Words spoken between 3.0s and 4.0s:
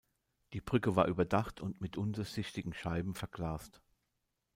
verglast.